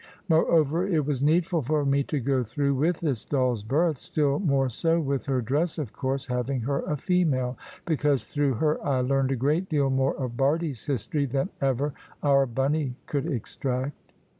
[0.27, 4.67] Moreover, it was needful for me to go through with this doll's birth (still more
[4.67, 9.29] so with her dress, of course, having her a female), because through her I learned
[9.29, 11.93] a great deal more of Bardie's history than ever
[12.23, 13.93] our Bunny could extract.